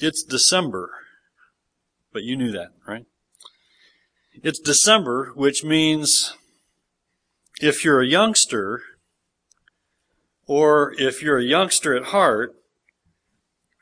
It's 0.00 0.22
December. 0.22 0.90
But 2.12 2.22
you 2.22 2.36
knew 2.36 2.50
that, 2.52 2.70
right? 2.88 3.04
It's 4.42 4.58
December, 4.58 5.32
which 5.34 5.62
means 5.62 6.34
if 7.60 7.84
you're 7.84 8.00
a 8.00 8.06
youngster, 8.06 8.80
or 10.46 10.94
if 10.98 11.22
you're 11.22 11.38
a 11.38 11.44
youngster 11.44 11.94
at 11.94 12.04
heart, 12.04 12.54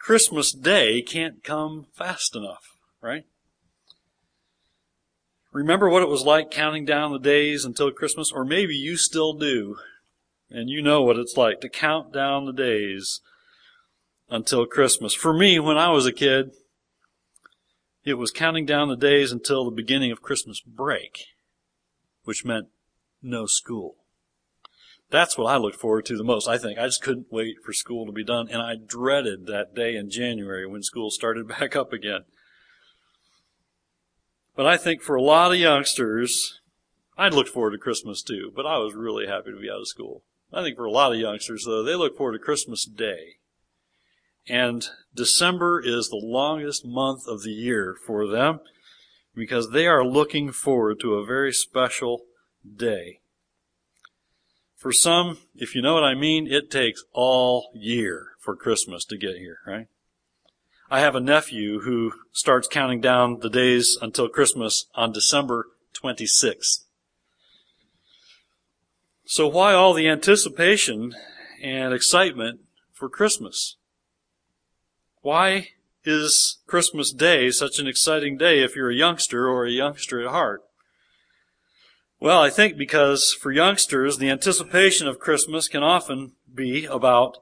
Christmas 0.00 0.52
Day 0.52 1.02
can't 1.02 1.44
come 1.44 1.86
fast 1.94 2.34
enough, 2.34 2.64
right? 3.00 3.24
Remember 5.52 5.88
what 5.88 6.02
it 6.02 6.08
was 6.08 6.24
like 6.24 6.50
counting 6.50 6.84
down 6.84 7.12
the 7.12 7.18
days 7.18 7.64
until 7.64 7.90
Christmas? 7.90 8.32
Or 8.32 8.44
maybe 8.44 8.74
you 8.74 8.96
still 8.96 9.32
do. 9.32 9.76
And 10.50 10.68
you 10.68 10.82
know 10.82 11.02
what 11.02 11.18
it's 11.18 11.36
like 11.36 11.60
to 11.60 11.68
count 11.68 12.12
down 12.12 12.44
the 12.44 12.52
days 12.52 13.20
until 14.28 14.66
Christmas. 14.66 15.14
For 15.14 15.32
me, 15.32 15.58
when 15.58 15.78
I 15.78 15.90
was 15.90 16.06
a 16.06 16.12
kid, 16.12 16.52
it 18.04 18.14
was 18.14 18.30
counting 18.30 18.66
down 18.66 18.88
the 18.88 18.96
days 18.96 19.32
until 19.32 19.64
the 19.64 19.70
beginning 19.70 20.10
of 20.10 20.22
Christmas 20.22 20.60
break, 20.60 21.26
which 22.24 22.44
meant 22.44 22.68
no 23.22 23.46
school. 23.46 23.96
That's 25.10 25.38
what 25.38 25.46
I 25.46 25.56
looked 25.56 25.80
forward 25.80 26.04
to 26.06 26.16
the 26.16 26.24
most, 26.24 26.48
I 26.48 26.58
think. 26.58 26.78
I 26.78 26.86
just 26.86 27.02
couldn't 27.02 27.32
wait 27.32 27.56
for 27.64 27.72
school 27.72 28.04
to 28.06 28.12
be 28.12 28.24
done, 28.24 28.48
and 28.50 28.60
I 28.60 28.74
dreaded 28.76 29.46
that 29.46 29.74
day 29.74 29.96
in 29.96 30.10
January 30.10 30.66
when 30.66 30.82
school 30.82 31.10
started 31.10 31.48
back 31.60 31.74
up 31.74 31.92
again. 31.92 32.24
But 34.54 34.66
I 34.66 34.76
think 34.76 35.02
for 35.02 35.14
a 35.14 35.22
lot 35.22 35.52
of 35.52 35.58
youngsters, 35.58 36.60
I'd 37.16 37.32
looked 37.32 37.50
forward 37.50 37.72
to 37.72 37.78
Christmas 37.78 38.22
too, 38.22 38.52
but 38.54 38.66
I 38.66 38.78
was 38.78 38.94
really 38.94 39.26
happy 39.26 39.50
to 39.50 39.60
be 39.60 39.70
out 39.70 39.80
of 39.80 39.88
school. 39.88 40.24
I 40.52 40.62
think 40.62 40.76
for 40.76 40.84
a 40.84 40.90
lot 40.90 41.12
of 41.12 41.18
youngsters, 41.18 41.64
though, 41.64 41.82
they 41.82 41.94
look 41.94 42.16
forward 42.16 42.32
to 42.32 42.38
Christmas 42.38 42.84
Day. 42.84 43.36
And 44.48 44.86
December 45.14 45.80
is 45.84 46.08
the 46.08 46.16
longest 46.16 46.84
month 46.84 47.26
of 47.26 47.42
the 47.42 47.52
year 47.52 47.96
for 48.06 48.26
them 48.26 48.60
because 49.34 49.70
they 49.70 49.86
are 49.86 50.04
looking 50.04 50.52
forward 50.52 51.00
to 51.00 51.14
a 51.14 51.26
very 51.26 51.52
special 51.52 52.22
day. 52.76 53.20
For 54.76 54.92
some, 54.92 55.38
if 55.54 55.74
you 55.74 55.82
know 55.82 55.94
what 55.94 56.04
I 56.04 56.14
mean, 56.14 56.46
it 56.46 56.70
takes 56.70 57.04
all 57.12 57.70
year 57.74 58.28
for 58.38 58.54
Christmas 58.54 59.04
to 59.06 59.18
get 59.18 59.36
here, 59.36 59.58
right? 59.66 59.88
I 60.90 61.00
have 61.00 61.14
a 61.14 61.20
nephew 61.20 61.80
who 61.80 62.12
starts 62.32 62.68
counting 62.68 63.00
down 63.00 63.40
the 63.40 63.50
days 63.50 63.98
until 64.00 64.28
Christmas 64.28 64.86
on 64.94 65.12
December 65.12 65.66
26th. 66.00 66.84
So 69.26 69.46
why 69.46 69.74
all 69.74 69.92
the 69.92 70.08
anticipation 70.08 71.14
and 71.62 71.92
excitement 71.92 72.60
for 72.94 73.10
Christmas? 73.10 73.76
Why 75.22 75.68
is 76.04 76.58
Christmas 76.66 77.12
Day 77.12 77.50
such 77.50 77.78
an 77.78 77.86
exciting 77.86 78.36
day 78.36 78.62
if 78.62 78.76
you're 78.76 78.90
a 78.90 78.94
youngster 78.94 79.48
or 79.48 79.66
a 79.66 79.70
youngster 79.70 80.20
at 80.20 80.30
heart? 80.30 80.62
Well, 82.20 82.40
I 82.40 82.50
think 82.50 82.76
because 82.76 83.32
for 83.32 83.52
youngsters, 83.52 84.18
the 84.18 84.30
anticipation 84.30 85.06
of 85.06 85.20
Christmas 85.20 85.68
can 85.68 85.82
often 85.82 86.32
be 86.52 86.84
about 86.84 87.38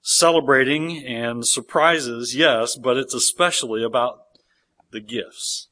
celebrating 0.00 1.04
and 1.04 1.46
surprises, 1.46 2.36
yes, 2.36 2.76
but 2.76 2.96
it's 2.96 3.14
especially 3.14 3.82
about 3.82 4.20
the 4.92 5.00
gifts. 5.00 5.68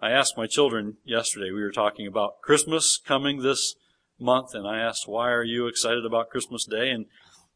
I 0.00 0.10
asked 0.10 0.36
my 0.36 0.46
children 0.46 0.96
yesterday, 1.04 1.50
we 1.50 1.62
were 1.62 1.70
talking 1.70 2.06
about 2.06 2.40
Christmas 2.40 2.98
coming 2.98 3.42
this 3.42 3.74
month, 4.18 4.54
and 4.54 4.66
I 4.66 4.78
asked, 4.78 5.06
why 5.06 5.30
are 5.30 5.44
you 5.44 5.66
excited 5.66 6.06
about 6.06 6.30
Christmas 6.30 6.64
Day? 6.64 6.90
And 6.90 7.06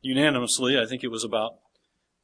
unanimously, 0.02 0.78
I 0.78 0.84
think 0.84 1.02
it 1.02 1.10
was 1.10 1.24
about 1.24 1.56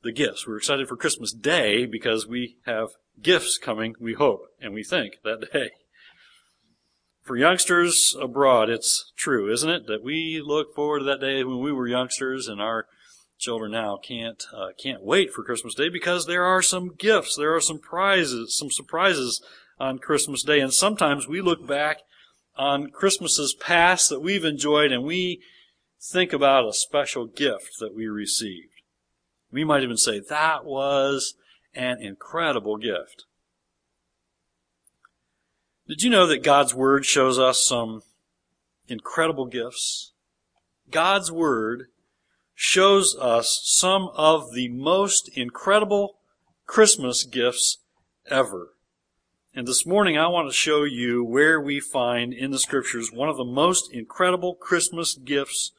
the 0.06 0.12
gifts. 0.12 0.46
We're 0.46 0.56
excited 0.56 0.88
for 0.88 0.96
Christmas 0.96 1.32
Day 1.32 1.84
because 1.84 2.28
we 2.28 2.58
have 2.64 2.90
gifts 3.20 3.58
coming, 3.58 3.96
we 3.98 4.14
hope, 4.14 4.46
and 4.60 4.72
we 4.72 4.84
think 4.84 5.14
that 5.24 5.52
day. 5.52 5.70
For 7.24 7.36
youngsters 7.36 8.16
abroad, 8.20 8.70
it's 8.70 9.12
true, 9.16 9.52
isn't 9.52 9.68
it? 9.68 9.86
That 9.88 10.04
we 10.04 10.40
look 10.42 10.76
forward 10.76 11.00
to 11.00 11.04
that 11.06 11.20
day 11.20 11.42
when 11.42 11.58
we 11.58 11.72
were 11.72 11.88
youngsters 11.88 12.46
and 12.46 12.60
our 12.60 12.86
children 13.36 13.72
now 13.72 13.96
can't, 13.96 14.44
uh, 14.54 14.68
can't 14.80 15.02
wait 15.02 15.32
for 15.32 15.42
Christmas 15.42 15.74
Day 15.74 15.88
because 15.88 16.26
there 16.26 16.44
are 16.44 16.62
some 16.62 16.94
gifts, 16.96 17.34
there 17.36 17.54
are 17.54 17.60
some 17.60 17.80
prizes, 17.80 18.56
some 18.56 18.70
surprises 18.70 19.42
on 19.80 19.98
Christmas 19.98 20.44
Day. 20.44 20.60
And 20.60 20.72
sometimes 20.72 21.26
we 21.26 21.40
look 21.40 21.66
back 21.66 21.98
on 22.56 22.90
Christmases 22.90 23.54
past 23.54 24.08
that 24.10 24.22
we've 24.22 24.44
enjoyed 24.44 24.92
and 24.92 25.02
we 25.02 25.42
think 26.00 26.32
about 26.32 26.68
a 26.68 26.72
special 26.72 27.26
gift 27.26 27.80
that 27.80 27.92
we 27.92 28.06
received. 28.06 28.75
We 29.50 29.64
might 29.64 29.82
even 29.82 29.96
say 29.96 30.20
that 30.20 30.64
was 30.64 31.34
an 31.74 32.00
incredible 32.00 32.76
gift. 32.76 33.24
Did 35.88 36.02
you 36.02 36.10
know 36.10 36.26
that 36.26 36.42
God's 36.42 36.74
Word 36.74 37.06
shows 37.06 37.38
us 37.38 37.64
some 37.64 38.02
incredible 38.88 39.46
gifts? 39.46 40.12
God's 40.90 41.30
Word 41.30 41.86
shows 42.54 43.16
us 43.20 43.60
some 43.64 44.10
of 44.14 44.52
the 44.52 44.68
most 44.68 45.28
incredible 45.36 46.16
Christmas 46.66 47.22
gifts 47.22 47.78
ever. 48.28 48.70
And 49.54 49.66
this 49.66 49.86
morning 49.86 50.18
I 50.18 50.26
want 50.28 50.48
to 50.48 50.54
show 50.54 50.84
you 50.84 51.22
where 51.24 51.60
we 51.60 51.80
find 51.80 52.32
in 52.34 52.50
the 52.50 52.58
scriptures 52.58 53.12
one 53.12 53.28
of 53.28 53.36
the 53.36 53.44
most 53.44 53.92
incredible 53.92 54.54
Christmas 54.54 55.14
gifts 55.14 55.72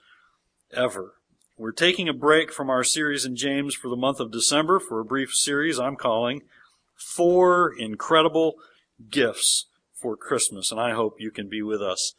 ever. 0.72 1.17
We're 1.60 1.72
taking 1.72 2.08
a 2.08 2.14
break 2.14 2.54
from 2.54 2.70
our 2.70 2.84
series 2.84 3.26
in 3.26 3.36
James 3.36 3.74
for 3.74 3.88
the 3.88 3.96
month 3.96 4.20
of 4.20 4.32
December 4.32 4.80
for 4.80 5.00
a 5.00 5.06
brief 5.06 5.34
series 5.34 5.80
I'm 5.80 5.96
calling 5.96 6.44
Four 6.94 7.74
Incredible 7.76 8.58
Gifts 9.10 9.66
for 10.00 10.16
Christmas. 10.16 10.70
And 10.70 10.80
I 10.80 10.92
hope 10.92 11.16
you 11.18 11.32
can 11.32 11.50
be 11.50 11.64
with 11.64 11.82
us 11.82 12.14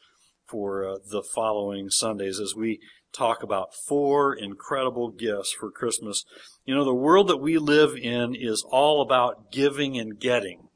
for 0.45 0.85
uh, 0.85 0.97
the 1.09 1.23
following 1.23 1.89
Sundays 1.89 2.41
as 2.41 2.57
we 2.57 2.81
talk 3.13 3.45
about 3.45 3.77
four 3.77 4.35
incredible 4.35 5.09
gifts 5.09 5.53
for 5.53 5.71
Christmas. 5.71 6.25
You 6.65 6.75
know, 6.75 6.85
the 6.85 6.93
world 6.93 7.29
that 7.29 7.37
we 7.37 7.59
live 7.59 7.95
in 7.95 8.35
is 8.35 8.67
all 8.69 9.01
about 9.01 9.53
giving 9.53 9.97
and 9.97 10.19
getting 10.19 10.67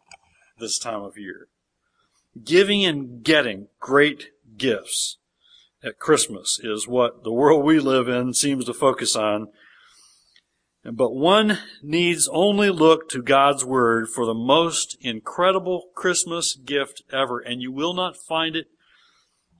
this 0.60 0.78
time 0.78 1.02
of 1.02 1.18
year. 1.18 1.48
Giving 2.44 2.84
and 2.84 3.24
getting 3.24 3.66
great 3.80 4.28
gifts 4.56 5.18
at 5.82 5.98
Christmas 5.98 6.60
is 6.62 6.86
what 6.86 7.24
the 7.24 7.32
world 7.32 7.64
we 7.64 7.78
live 7.78 8.08
in 8.08 8.34
seems 8.34 8.64
to 8.66 8.74
focus 8.74 9.16
on. 9.16 9.48
But 10.84 11.14
one 11.14 11.58
needs 11.82 12.28
only 12.32 12.70
look 12.70 13.08
to 13.10 13.22
God's 13.22 13.64
Word 13.64 14.08
for 14.08 14.26
the 14.26 14.34
most 14.34 14.96
incredible 15.00 15.90
Christmas 15.94 16.56
gift 16.56 17.02
ever, 17.12 17.38
and 17.38 17.62
you 17.62 17.70
will 17.70 17.94
not 17.94 18.16
find 18.16 18.56
it 18.56 18.66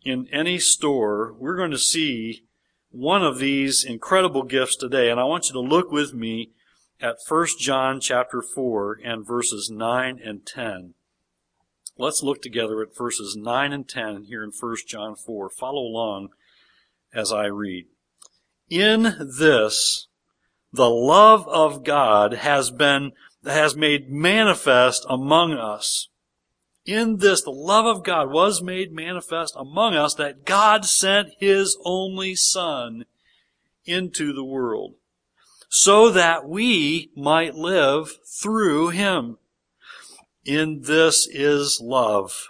in 0.05 0.27
any 0.33 0.59
store. 0.59 1.33
We're 1.39 1.57
going 1.57 1.71
to 1.71 1.79
see 1.79 2.45
one 2.91 3.23
of 3.25 3.39
these 3.39 3.85
incredible 3.85 4.43
gifts 4.43 4.77
today, 4.77 5.11
and 5.11 5.21
I 5.21 5.25
want 5.25 5.47
you 5.47 5.53
to 5.53 5.61
look 5.61 5.93
with 5.93 6.13
me 6.13 6.51
at 7.01 7.17
1 7.27 7.47
John 7.59 8.01
chapter 8.01 8.43
4 8.43 8.99
and 9.05 9.27
verses 9.27 9.71
9 9.73 10.21
and 10.25 10.45
10. 10.45 10.95
Let's 11.99 12.23
look 12.23 12.43
together 12.43 12.81
at 12.83 12.97
verses 12.97 13.37
9 13.37 13.73
and 13.73 13.89
10 13.89 14.25
here 14.25 14.43
in 14.43 14.51
1 14.51 14.77
John 14.87 15.15
4. 15.15 15.51
Follow 15.51 15.83
along 15.83 16.31
as 17.13 17.33
I 17.33 17.47
read. 17.47 17.87
In 18.69 19.15
this, 19.39 20.09
the 20.73 20.89
love 20.89 21.47
of 21.49 21.85
God 21.85 22.33
has 22.33 22.71
been, 22.71 23.13
has 23.45 23.77
made 23.77 24.11
manifest 24.11 25.05
among 25.09 25.53
us. 25.53 26.09
In 26.85 27.19
this, 27.19 27.43
the 27.43 27.51
love 27.51 27.87
of 27.87 28.03
God 28.03 28.31
was 28.31 28.63
made 28.63 28.93
manifest 28.93 29.55
among 29.57 29.95
us 29.95 30.15
that 30.15 30.45
God 30.45 30.85
sent 30.85 31.35
His 31.39 31.77
only 31.85 32.35
Son 32.35 33.05
into 33.85 34.33
the 34.33 34.45
world 34.45 34.95
so 35.75 36.11
that 36.11 36.47
we 36.47 37.11
might 37.17 37.55
live 37.55 38.19
through 38.27 38.91
him. 38.91 39.39
In 40.45 40.83
this 40.83 41.29
is 41.31 41.81
love. 41.81 42.49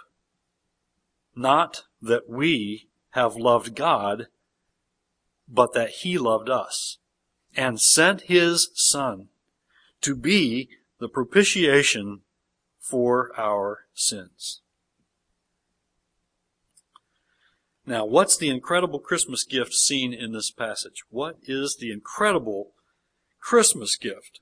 Not 1.35 1.83
that 2.01 2.29
we 2.29 2.87
have 3.11 3.35
loved 3.35 3.75
God, 3.75 4.27
but 5.47 5.73
that 5.73 5.89
he 5.89 6.17
loved 6.17 6.49
us 6.49 6.97
and 7.55 7.79
sent 7.79 8.21
his 8.21 8.69
son 8.73 9.29
to 10.01 10.15
be 10.15 10.69
the 10.99 11.07
propitiation 11.07 12.21
for 12.79 13.31
our 13.37 13.85
sins. 13.93 14.61
Now, 17.85 18.05
what's 18.05 18.37
the 18.37 18.49
incredible 18.49 18.99
Christmas 18.99 19.43
gift 19.43 19.73
seen 19.73 20.13
in 20.13 20.31
this 20.31 20.51
passage? 20.51 21.03
What 21.09 21.37
is 21.43 21.77
the 21.77 21.91
incredible 21.91 22.73
Christmas 23.43 23.97
gift. 23.97 24.39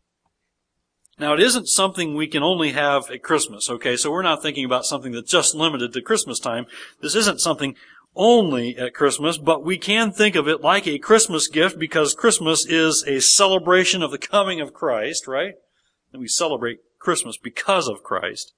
Now, 1.22 1.34
it 1.34 1.40
isn't 1.40 1.70
something 1.70 2.16
we 2.16 2.28
can 2.28 2.44
only 2.44 2.74
have 2.74 3.10
at 3.10 3.24
Christmas, 3.24 3.70
okay? 3.70 3.96
So 3.96 4.12
we're 4.12 4.22
not 4.22 4.42
thinking 4.42 4.66
about 4.66 4.86
something 4.86 5.14
that's 5.14 5.32
just 5.32 5.56
limited 5.56 5.94
to 5.94 6.02
Christmas 6.02 6.40
time. 6.40 6.66
This 7.02 7.16
isn't 7.16 7.40
something 7.40 7.76
only 8.16 8.76
at 8.76 8.94
Christmas, 8.94 9.38
but 9.38 9.64
we 9.64 9.78
can 9.78 10.12
think 10.12 10.36
of 10.36 10.50
it 10.50 10.62
like 10.62 10.86
a 10.86 11.00
Christmas 11.00 11.48
gift 11.48 11.80
because 11.80 12.14
Christmas 12.14 12.66
is 12.66 13.06
a 13.08 13.22
celebration 13.22 14.04
of 14.04 14.12
the 14.12 14.18
coming 14.18 14.60
of 14.60 14.74
Christ, 14.74 15.28
right? 15.28 15.54
that 16.12 16.20
we 16.20 16.28
celebrate 16.28 16.80
Christmas 17.00 17.38
because 17.38 17.88
of 17.88 18.04
Christ. 18.04 18.54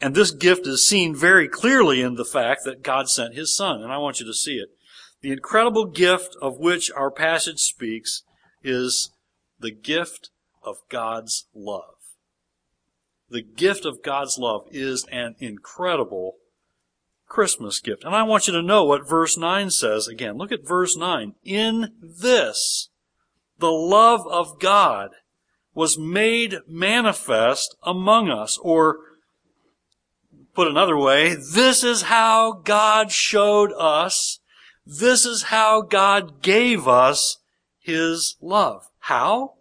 And 0.00 0.14
this 0.14 0.30
gift 0.30 0.66
is 0.66 0.88
seen 0.88 1.14
very 1.14 1.48
clearly 1.48 2.00
in 2.00 2.14
the 2.14 2.24
fact 2.24 2.64
that 2.64 2.82
God 2.82 3.08
sent 3.08 3.34
His 3.34 3.56
Son, 3.56 3.82
and 3.82 3.92
I 3.92 3.98
want 3.98 4.20
you 4.20 4.26
to 4.26 4.34
see 4.34 4.54
it. 4.54 4.68
The 5.20 5.32
incredible 5.32 5.86
gift 5.86 6.36
of 6.42 6.58
which 6.58 6.90
our 6.92 7.10
passage 7.10 7.60
speaks 7.60 8.22
is 8.62 9.10
the 9.58 9.70
gift 9.70 10.30
of 10.64 10.78
God's 10.88 11.46
love. 11.54 11.94
The 13.30 13.42
gift 13.42 13.84
of 13.84 14.02
God's 14.02 14.38
love 14.38 14.66
is 14.70 15.06
an 15.10 15.34
incredible 15.38 16.36
Christmas 17.26 17.80
gift. 17.80 18.04
And 18.04 18.14
I 18.14 18.22
want 18.22 18.46
you 18.46 18.52
to 18.52 18.62
know 18.62 18.84
what 18.84 19.08
verse 19.08 19.36
9 19.36 19.70
says 19.70 20.06
again. 20.06 20.36
Look 20.36 20.52
at 20.52 20.66
verse 20.66 20.96
9. 20.96 21.34
In 21.42 21.92
this, 22.00 22.90
the 23.58 23.72
love 23.72 24.26
of 24.28 24.60
God 24.60 25.10
was 25.74 25.98
made 25.98 26.58
manifest 26.68 27.76
among 27.82 28.30
us. 28.30 28.58
Or, 28.62 28.98
put 30.54 30.68
another 30.68 30.96
way, 30.96 31.34
this 31.34 31.82
is 31.82 32.02
how 32.02 32.52
God 32.52 33.10
showed 33.10 33.72
us, 33.72 34.38
this 34.86 35.26
is 35.26 35.44
how 35.44 35.80
God 35.82 36.42
gave 36.42 36.86
us 36.86 37.38
His 37.80 38.36
love. 38.40 38.88
How? 39.00 39.54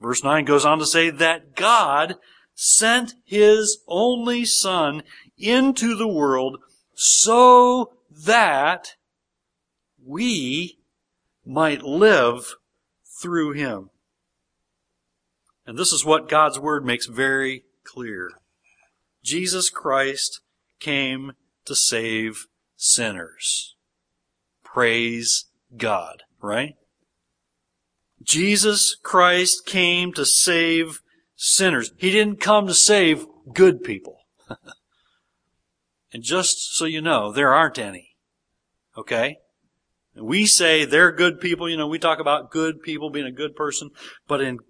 Verse 0.00 0.24
9 0.24 0.44
goes 0.44 0.64
on 0.64 0.78
to 0.78 0.86
say 0.86 1.10
that 1.10 1.54
God 1.54 2.16
sent 2.54 3.14
His 3.24 3.82
only 3.86 4.44
Son 4.44 5.02
into 5.36 5.94
the 5.94 6.08
world 6.08 6.58
so 6.94 7.92
that 8.24 8.96
we 10.04 10.78
might 11.44 11.82
live 11.82 12.54
through 13.20 13.52
Him. 13.52 13.90
And 15.66 15.78
this 15.78 15.92
is 15.92 16.04
what 16.04 16.28
God's 16.28 16.58
Word 16.58 16.84
makes 16.84 17.06
very 17.06 17.64
clear. 17.84 18.30
Jesus 19.22 19.70
Christ 19.70 20.40
came 20.78 21.32
to 21.66 21.74
save 21.74 22.46
sinners. 22.76 23.76
Praise 24.64 25.46
God, 25.76 26.22
right? 26.40 26.74
Jesus 28.30 28.94
Christ 29.02 29.66
came 29.66 30.12
to 30.12 30.24
save 30.24 31.00
sinners. 31.34 31.90
He 31.96 32.12
didn't 32.12 32.40
come 32.40 32.68
to 32.68 32.74
save 32.74 33.26
good 33.52 33.82
people. 33.82 34.18
and 36.12 36.22
just 36.22 36.76
so 36.76 36.84
you 36.84 37.00
know, 37.00 37.32
there 37.32 37.52
aren't 37.52 37.76
any. 37.76 38.10
Okay? 38.96 39.38
We 40.14 40.46
say 40.46 40.84
they're 40.84 41.10
good 41.10 41.40
people, 41.40 41.68
you 41.68 41.76
know, 41.76 41.88
we 41.88 41.98
talk 41.98 42.20
about 42.20 42.52
good 42.52 42.82
people 42.82 43.10
being 43.10 43.26
a 43.26 43.32
good 43.32 43.56
person, 43.56 43.90
but 44.28 44.40
in 44.40 44.60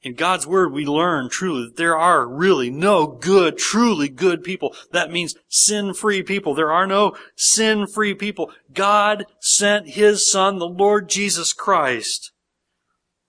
in 0.00 0.14
God's 0.14 0.46
Word, 0.46 0.72
we 0.72 0.86
learn 0.86 1.28
truly 1.28 1.66
that 1.66 1.76
there 1.76 1.98
are 1.98 2.26
really 2.26 2.70
no 2.70 3.06
good, 3.06 3.58
truly 3.58 4.08
good 4.08 4.44
people. 4.44 4.74
That 4.92 5.10
means 5.10 5.34
sin-free 5.48 6.22
people. 6.22 6.54
There 6.54 6.72
are 6.72 6.86
no 6.86 7.16
sin-free 7.36 8.14
people. 8.14 8.50
God 8.72 9.26
sent 9.40 9.90
His 9.90 10.30
Son, 10.30 10.58
the 10.58 10.68
Lord 10.68 11.10
Jesus 11.10 11.52
Christ, 11.52 12.30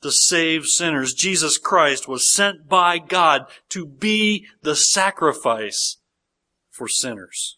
to 0.01 0.12
save 0.12 0.66
sinners. 0.66 1.13
Jesus 1.13 1.57
Christ 1.57 2.07
was 2.07 2.31
sent 2.31 2.68
by 2.68 2.98
God 2.98 3.46
to 3.69 3.86
be 3.86 4.48
the 4.62 4.75
sacrifice 4.75 5.98
for 6.69 6.88
sinners. 6.88 7.57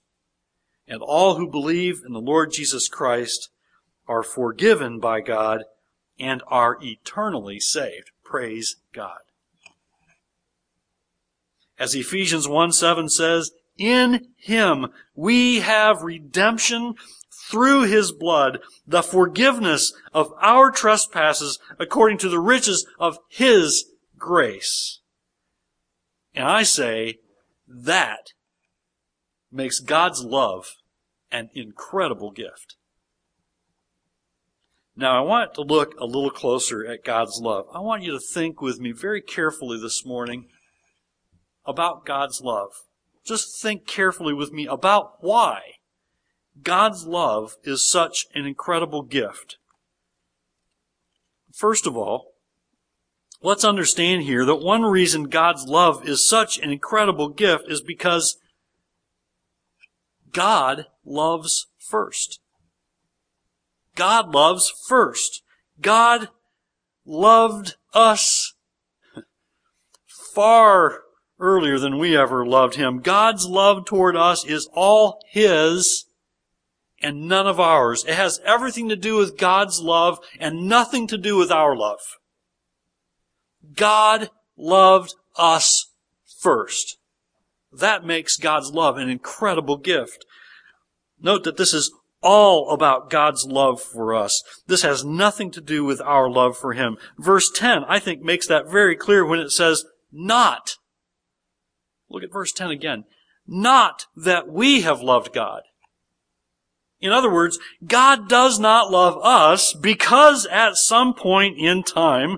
And 0.88 1.02
all 1.02 1.36
who 1.36 1.50
believe 1.50 2.02
in 2.06 2.14
the 2.14 2.20
Lord 2.20 2.52
Jesus 2.52 2.88
Christ 2.88 3.50
are 4.08 4.24
forgiven 4.24 5.00
by 5.00 5.22
God 5.22 5.64
and 6.20 6.44
are 6.48 6.78
eternally 6.82 7.60
saved. 7.60 8.12
Praise 8.24 8.78
God. 8.94 9.20
As 11.78 11.96
Ephesians 11.96 12.48
1 12.48 12.72
7 12.74 13.10
says, 13.10 13.52
in 13.78 14.28
Him 14.38 14.88
we 15.16 15.62
have 15.62 16.04
redemption 16.04 16.96
through 17.50 17.84
His 17.84 18.12
blood, 18.12 18.60
the 18.86 19.02
forgiveness 19.02 19.94
of 20.14 20.32
our 20.42 20.72
trespasses 20.72 21.60
according 21.80 22.18
to 22.20 22.30
the 22.30 22.40
riches 22.40 22.86
of 23.00 23.18
His 23.30 23.86
grace. 24.18 25.00
And 26.34 26.48
I 26.48 26.64
say, 26.64 27.16
that 27.68 28.28
makes 29.52 29.80
God's 29.80 30.24
love 30.24 30.68
an 31.32 31.50
incredible 31.54 32.32
gift. 32.32 32.76
Now, 34.96 35.18
I 35.18 35.26
want 35.26 35.54
to 35.56 35.62
look 35.62 35.96
a 35.98 36.06
little 36.06 36.30
closer 36.30 36.86
at 36.86 37.04
God's 37.04 37.40
love. 37.42 37.66
I 37.74 37.80
want 37.80 38.04
you 38.04 38.12
to 38.12 38.20
think 38.20 38.62
with 38.62 38.80
me 38.80 38.92
very 38.92 39.22
carefully 39.22 39.80
this 39.80 40.06
morning 40.06 40.48
about 41.66 42.06
God's 42.06 42.42
love. 42.42 42.72
Just 43.26 43.62
think 43.62 43.88
carefully 43.88 44.34
with 44.34 44.52
me 44.52 44.68
about 44.68 45.14
why 45.22 45.62
God's 46.62 47.06
love 47.06 47.56
is 47.64 47.90
such 47.90 48.28
an 48.34 48.46
incredible 48.46 49.04
gift. 49.04 49.58
First 51.54 51.88
of 51.88 51.96
all, 51.96 52.34
let's 53.42 53.64
understand 53.64 54.24
here 54.24 54.46
that 54.46 54.56
one 54.56 54.84
reason 54.84 55.24
God's 55.24 55.66
love 55.66 56.08
is 56.08 56.28
such 56.28 56.58
an 56.58 56.72
incredible 56.72 57.30
gift 57.30 57.66
is 57.68 57.82
because 57.82 58.38
God 60.32 60.88
loves 61.06 61.68
first. 61.78 62.40
God 63.96 64.34
loves 64.34 64.72
first. 64.88 65.44
God 65.82 66.30
loved 67.06 67.76
us 67.94 68.54
far 70.34 71.02
earlier 71.40 71.80
than 71.80 71.98
we 71.98 72.16
ever 72.16 72.46
loved 72.46 72.76
Him. 72.76 73.00
God's 73.00 73.46
love 73.46 73.86
toward 73.86 74.16
us 74.16 74.46
is 74.46 74.70
all 74.74 75.20
His 75.30 76.06
and 77.02 77.28
none 77.28 77.48
of 77.48 77.60
ours. 77.60 78.06
It 78.08 78.16
has 78.16 78.40
everything 78.46 78.90
to 78.90 78.96
do 78.96 79.18
with 79.18 79.38
God's 79.38 79.80
love 79.80 80.20
and 80.40 80.68
nothing 80.68 81.08
to 81.08 81.18
do 81.18 81.36
with 81.36 81.52
our 81.52 81.76
love. 81.76 82.00
God 83.76 84.30
loved 84.58 85.14
us 85.38 85.92
first. 86.40 86.98
That 87.72 88.06
makes 88.06 88.38
God's 88.38 88.72
love 88.72 88.98
an 88.98 89.10
incredible 89.10 89.78
gift. 89.78 90.26
Note 91.22 91.44
that 91.44 91.58
this 91.58 91.74
is 91.74 91.92
all 92.22 92.70
about 92.70 93.10
God's 93.10 93.46
love 93.46 93.82
for 93.82 94.14
us. 94.14 94.44
This 94.68 94.84
has 94.84 95.04
nothing 95.04 95.52
to 95.52 95.62
do 95.62 95.84
with 95.84 96.02
our 96.02 96.30
love 96.30 96.58
for 96.58 96.74
Him. 96.74 96.98
Verse 97.18 97.50
10, 97.52 97.84
I 97.88 98.00
think, 98.00 98.22
makes 98.22 98.48
that 98.48 98.70
very 98.70 98.96
clear 98.96 99.26
when 99.26 99.40
it 99.40 99.52
says, 99.52 99.86
not. 100.12 100.76
Look 102.10 102.24
at 102.24 102.32
verse 102.32 102.52
10 102.52 102.70
again. 102.70 103.06
Not 103.48 104.06
that 104.16 104.50
we 104.50 104.82
have 104.82 105.02
loved 105.02 105.34
God. 105.34 105.62
In 107.02 107.12
other 107.12 107.32
words, 107.32 107.58
God 107.86 108.30
does 108.30 108.60
not 108.60 108.92
love 108.92 109.18
us 109.24 109.74
because 109.74 110.46
at 110.46 110.78
some 110.78 111.14
point 111.16 111.58
in 111.58 111.82
time, 111.82 112.38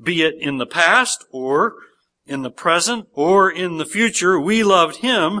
be 0.00 0.22
it 0.22 0.34
in 0.38 0.58
the 0.58 0.66
past 0.66 1.24
or 1.30 1.74
in 2.26 2.42
the 2.42 2.50
present 2.50 3.08
or 3.12 3.50
in 3.50 3.78
the 3.78 3.86
future, 3.86 4.38
we 4.38 4.62
loved 4.62 4.96
Him. 4.96 5.40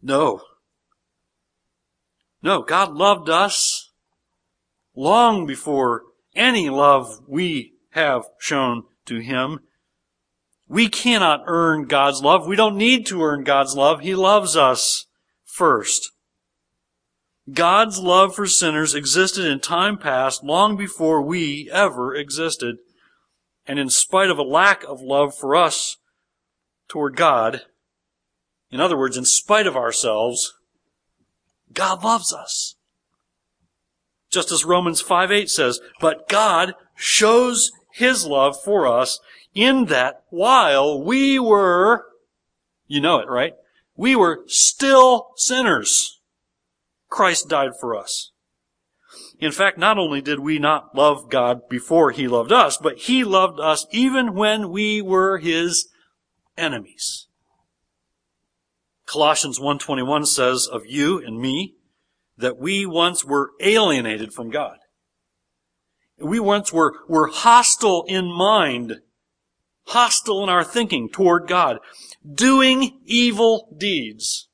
No. 0.00 0.42
No, 2.40 2.62
God 2.62 2.92
loved 2.92 3.28
us 3.28 3.90
long 4.94 5.46
before 5.46 6.02
any 6.34 6.70
love 6.70 7.20
we 7.26 7.74
have 7.90 8.24
shown 8.38 8.84
to 9.06 9.18
Him. 9.18 9.60
We 10.68 10.88
cannot 10.88 11.42
earn 11.46 11.86
God's 11.86 12.22
love. 12.22 12.46
We 12.46 12.56
don't 12.56 12.76
need 12.76 13.06
to 13.06 13.22
earn 13.22 13.44
God's 13.44 13.76
love. 13.76 14.00
He 14.00 14.14
loves 14.14 14.56
us 14.56 15.06
first. 15.44 16.12
God's 17.50 17.98
love 17.98 18.34
for 18.34 18.46
sinners 18.46 18.94
existed 18.94 19.44
in 19.44 19.58
time 19.58 19.98
past 19.98 20.44
long 20.44 20.76
before 20.76 21.20
we 21.20 21.68
ever 21.72 22.14
existed. 22.14 22.76
And 23.66 23.78
in 23.78 23.90
spite 23.90 24.30
of 24.30 24.38
a 24.38 24.42
lack 24.42 24.84
of 24.84 25.00
love 25.00 25.36
for 25.36 25.56
us 25.56 25.96
toward 26.88 27.16
God, 27.16 27.62
in 28.70 28.80
other 28.80 28.96
words, 28.96 29.16
in 29.16 29.24
spite 29.24 29.66
of 29.66 29.76
ourselves, 29.76 30.54
God 31.72 32.04
loves 32.04 32.32
us. 32.32 32.76
Just 34.30 34.50
as 34.50 34.64
Romans 34.64 35.00
5 35.00 35.30
8 35.30 35.50
says, 35.50 35.80
but 36.00 36.28
God 36.28 36.74
shows 36.94 37.72
his 37.92 38.24
love 38.24 38.56
for 38.62 38.86
us 38.86 39.20
in 39.54 39.86
that 39.86 40.22
while 40.30 41.02
we 41.02 41.38
were, 41.38 42.06
you 42.86 43.00
know 43.00 43.18
it, 43.18 43.28
right? 43.28 43.54
We 43.96 44.16
were 44.16 44.44
still 44.46 45.32
sinners. 45.36 46.21
Christ 47.12 47.50
died 47.50 47.72
for 47.78 47.94
us. 47.94 48.32
In 49.38 49.52
fact, 49.52 49.76
not 49.76 49.98
only 49.98 50.22
did 50.22 50.40
we 50.40 50.58
not 50.58 50.96
love 50.96 51.28
God 51.28 51.68
before 51.68 52.10
he 52.10 52.26
loved 52.26 52.50
us, 52.50 52.78
but 52.78 52.96
he 53.00 53.22
loved 53.22 53.60
us 53.60 53.86
even 53.90 54.34
when 54.34 54.70
we 54.70 55.02
were 55.02 55.36
his 55.36 55.88
enemies. 56.56 57.26
Colossians 59.04 59.60
1.21 59.60 60.26
says 60.26 60.66
of 60.66 60.86
you 60.86 61.18
and 61.18 61.38
me 61.38 61.74
that 62.38 62.56
we 62.56 62.86
once 62.86 63.26
were 63.26 63.50
alienated 63.60 64.32
from 64.32 64.48
God. 64.48 64.78
We 66.18 66.40
once 66.40 66.72
were, 66.72 66.94
were 67.08 67.26
hostile 67.26 68.06
in 68.08 68.32
mind 68.32 69.00
hostile 69.86 70.42
in 70.42 70.48
our 70.48 70.64
thinking 70.64 71.10
toward 71.10 71.46
God, 71.46 71.78
doing 72.34 73.00
evil 73.04 73.74
deeds. 73.76 74.48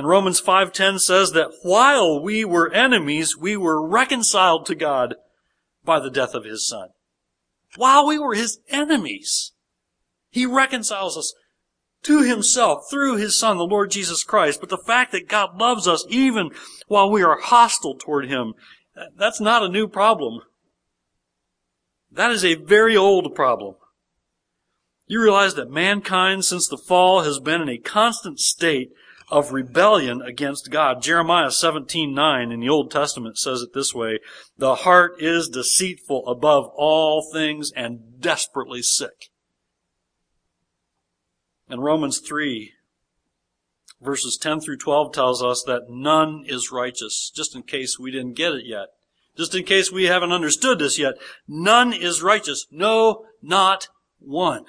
And 0.00 0.08
Romans 0.08 0.40
5:10 0.40 0.98
says 0.98 1.32
that 1.32 1.50
while 1.60 2.22
we 2.22 2.42
were 2.42 2.72
enemies, 2.72 3.36
we 3.36 3.54
were 3.54 3.86
reconciled 3.86 4.64
to 4.64 4.74
God 4.74 5.16
by 5.84 6.00
the 6.00 6.08
death 6.08 6.34
of 6.34 6.44
his 6.44 6.66
son. 6.66 6.88
While 7.76 8.06
we 8.06 8.18
were 8.18 8.32
his 8.34 8.60
enemies, 8.70 9.52
he 10.30 10.46
reconciles 10.46 11.18
us 11.18 11.34
to 12.04 12.22
himself 12.22 12.84
through 12.88 13.16
his 13.16 13.38
son, 13.38 13.58
the 13.58 13.66
Lord 13.66 13.90
Jesus 13.90 14.24
Christ. 14.24 14.60
But 14.60 14.70
the 14.70 14.78
fact 14.78 15.12
that 15.12 15.28
God 15.28 15.60
loves 15.60 15.86
us 15.86 16.06
even 16.08 16.48
while 16.88 17.10
we 17.10 17.22
are 17.22 17.38
hostile 17.38 17.94
toward 17.94 18.26
him, 18.26 18.54
that's 19.14 19.38
not 19.38 19.62
a 19.62 19.68
new 19.68 19.86
problem. 19.86 20.40
That 22.10 22.30
is 22.30 22.42
a 22.42 22.54
very 22.54 22.96
old 22.96 23.34
problem. 23.34 23.74
You 25.06 25.20
realize 25.20 25.56
that 25.56 25.68
mankind 25.68 26.46
since 26.46 26.66
the 26.68 26.78
fall 26.78 27.20
has 27.20 27.38
been 27.38 27.60
in 27.60 27.68
a 27.68 27.76
constant 27.76 28.40
state 28.40 28.92
of 29.30 29.52
rebellion 29.52 30.20
against 30.22 30.70
God. 30.70 31.02
Jeremiah 31.02 31.50
17:9 31.50 32.52
in 32.52 32.60
the 32.60 32.68
Old 32.68 32.90
Testament 32.90 33.38
says 33.38 33.62
it 33.62 33.72
this 33.72 33.94
way, 33.94 34.18
"The 34.58 34.76
heart 34.76 35.22
is 35.22 35.48
deceitful 35.48 36.26
above 36.26 36.66
all 36.74 37.22
things 37.22 37.70
and 37.72 38.20
desperately 38.20 38.82
sick." 38.82 39.30
And 41.68 41.82
Romans 41.82 42.18
3 42.18 42.74
verses 44.00 44.36
10 44.36 44.60
through 44.60 44.78
12 44.78 45.12
tells 45.12 45.42
us 45.42 45.62
that 45.66 45.90
none 45.90 46.44
is 46.46 46.72
righteous, 46.72 47.30
just 47.34 47.54
in 47.54 47.62
case 47.62 47.98
we 47.98 48.10
didn't 48.10 48.34
get 48.34 48.52
it 48.52 48.64
yet. 48.64 48.88
Just 49.36 49.54
in 49.54 49.64
case 49.64 49.92
we 49.92 50.04
haven't 50.04 50.32
understood 50.32 50.78
this 50.78 50.98
yet. 50.98 51.14
None 51.46 51.92
is 51.92 52.22
righteous. 52.22 52.66
No, 52.70 53.26
not 53.40 53.88
one. 54.18 54.66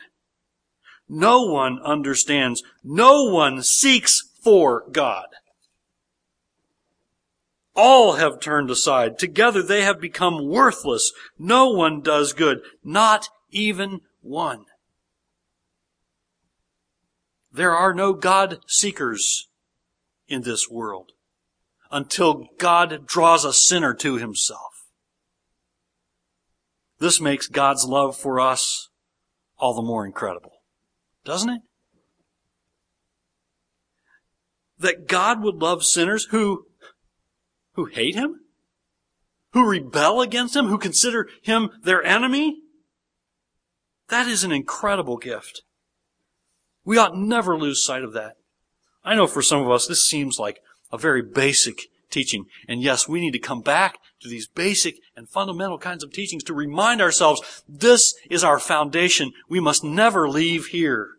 No 1.10 1.42
one 1.44 1.80
understands. 1.82 2.64
No 2.84 3.24
one 3.24 3.64
seeks 3.64 4.31
for 4.42 4.84
God. 4.92 5.28
All 7.76 8.14
have 8.14 8.40
turned 8.40 8.70
aside. 8.70 9.18
Together 9.18 9.64
they 9.64 9.84
have 9.84 10.02
become 10.02 10.48
worthless. 10.48 11.14
No 11.40 11.70
one 11.70 12.02
does 12.02 12.34
good. 12.34 12.62
Not 12.84 13.30
even 13.50 14.02
one. 14.22 14.66
There 17.54 17.76
are 17.76 17.94
no 17.94 18.14
God 18.14 18.60
seekers 18.68 19.48
in 20.28 20.42
this 20.42 20.70
world 20.70 21.12
until 21.92 22.48
God 22.58 23.06
draws 23.06 23.44
a 23.44 23.54
sinner 23.54 23.94
to 23.96 24.16
himself. 24.16 24.86
This 27.00 27.20
makes 27.20 27.48
God's 27.48 27.86
love 27.86 28.16
for 28.16 28.40
us 28.40 28.90
all 29.58 29.74
the 29.74 29.82
more 29.82 30.06
incredible, 30.06 30.62
doesn't 31.26 31.50
it? 31.50 31.62
That 34.82 35.08
God 35.08 35.42
would 35.42 35.56
love 35.56 35.84
sinners 35.84 36.26
who, 36.32 36.66
who 37.74 37.86
hate 37.86 38.16
him? 38.16 38.42
Who 39.54 39.70
rebel 39.70 40.22
against 40.22 40.56
him? 40.56 40.68
Who 40.68 40.78
consider 40.78 41.28
him 41.42 41.70
their 41.84 42.04
enemy? 42.04 42.58
That 44.10 44.28
is 44.28 44.44
an 44.44 44.52
incredible 44.52 45.18
gift. 45.18 45.64
We 46.84 46.98
ought 46.98 47.16
never 47.16 47.58
lose 47.58 47.84
sight 47.84 48.04
of 48.04 48.14
that. 48.14 48.36
I 49.04 49.16
know 49.16 49.28
for 49.28 49.42
some 49.42 49.62
of 49.62 49.70
us 49.70 49.88
this 49.88 50.08
seems 50.08 50.40
like 50.40 50.60
a 50.92 50.98
very 50.98 51.22
basic 51.22 51.84
teaching. 52.10 52.46
And 52.68 52.82
yes, 52.82 53.08
we 53.08 53.22
need 53.22 53.32
to 53.32 53.40
come 53.40 53.62
back 53.62 53.98
to 54.22 54.28
these 54.28 54.48
basic 54.48 54.98
and 55.16 55.30
fundamental 55.30 55.78
kinds 55.78 56.04
of 56.04 56.12
teachings 56.12 56.44
to 56.44 56.54
remind 56.54 57.02
ourselves 57.02 57.64
this 57.68 58.14
is 58.30 58.44
our 58.44 58.60
foundation. 58.60 59.32
We 59.50 59.60
must 59.60 59.84
never 59.84 60.30
leave 60.30 60.68
here. 60.68 61.12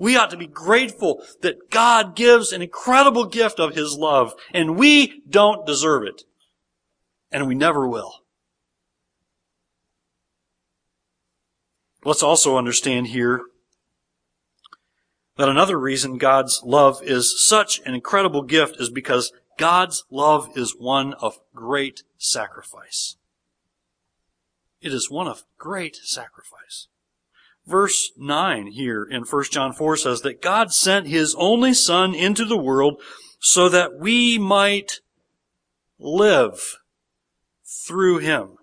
We 0.00 0.16
ought 0.16 0.30
to 0.30 0.36
be 0.38 0.46
grateful 0.46 1.22
that 1.42 1.70
God 1.70 2.16
gives 2.16 2.52
an 2.52 2.62
incredible 2.62 3.26
gift 3.26 3.60
of 3.60 3.74
His 3.74 3.96
love, 3.96 4.34
and 4.52 4.76
we 4.76 5.22
don't 5.28 5.66
deserve 5.66 6.04
it. 6.04 6.22
And 7.30 7.46
we 7.46 7.54
never 7.54 7.86
will. 7.86 8.24
Let's 12.02 12.22
also 12.22 12.56
understand 12.56 13.08
here 13.08 13.42
that 15.36 15.50
another 15.50 15.78
reason 15.78 16.16
God's 16.16 16.62
love 16.64 17.02
is 17.02 17.46
such 17.46 17.82
an 17.84 17.94
incredible 17.94 18.42
gift 18.42 18.80
is 18.80 18.88
because 18.88 19.32
God's 19.58 20.04
love 20.10 20.48
is 20.56 20.74
one 20.78 21.12
of 21.20 21.40
great 21.54 22.04
sacrifice. 22.16 23.16
It 24.80 24.94
is 24.94 25.10
one 25.10 25.28
of 25.28 25.44
great 25.58 25.96
sacrifice. 25.96 26.88
Verse 27.70 28.10
9 28.16 28.68
here 28.68 29.04
in 29.04 29.22
1 29.22 29.44
John 29.50 29.72
4 29.72 29.96
says 29.96 30.22
that 30.22 30.42
God 30.42 30.72
sent 30.72 31.06
His 31.06 31.36
only 31.38 31.72
Son 31.72 32.14
into 32.14 32.44
the 32.44 32.58
world 32.58 33.00
so 33.38 33.68
that 33.68 33.98
we 33.98 34.38
might 34.38 35.00
live 35.98 36.78
through 37.64 38.18
Him. 38.18 38.56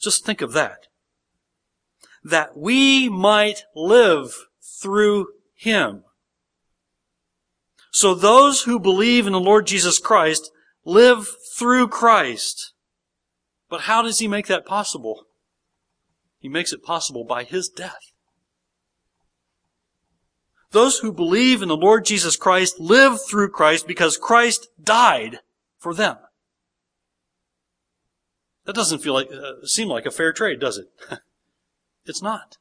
Just 0.00 0.26
think 0.26 0.42
of 0.42 0.52
that. 0.52 0.88
That 2.24 2.56
we 2.56 3.08
might 3.08 3.64
live 3.74 4.34
through 4.80 5.28
him. 5.62 6.02
So 7.92 8.14
those 8.16 8.62
who 8.62 8.80
believe 8.80 9.28
in 9.28 9.32
the 9.32 9.38
Lord 9.38 9.66
Jesus 9.66 10.00
Christ 10.00 10.50
live 10.84 11.28
through 11.56 11.86
Christ. 11.86 12.72
But 13.70 13.82
how 13.82 14.02
does 14.02 14.18
He 14.18 14.26
make 14.26 14.48
that 14.48 14.66
possible? 14.66 15.26
He 16.42 16.48
makes 16.48 16.72
it 16.72 16.82
possible 16.82 17.24
by 17.24 17.44
His 17.44 17.68
death. 17.68 18.10
Those 20.72 20.98
who 20.98 21.12
believe 21.12 21.62
in 21.62 21.68
the 21.68 21.76
Lord 21.76 22.04
Jesus 22.04 22.34
Christ 22.34 22.80
live 22.80 23.20
through 23.24 23.50
Christ 23.50 23.86
because 23.86 24.16
Christ 24.16 24.66
died 24.82 25.38
for 25.78 25.94
them. 25.94 26.16
That 28.64 28.74
doesn't 28.74 28.98
feel 28.98 29.14
like, 29.14 29.28
uh, 29.30 29.64
seem 29.66 29.88
like 29.88 30.04
a 30.04 30.10
fair 30.10 30.32
trade, 30.32 30.58
does 30.58 30.78
it? 30.78 30.88
it's 32.06 32.22
not. 32.22 32.58